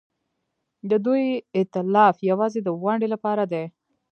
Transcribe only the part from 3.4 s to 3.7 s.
دی.